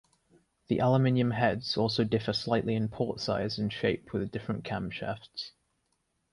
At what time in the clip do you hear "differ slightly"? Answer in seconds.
2.03-2.73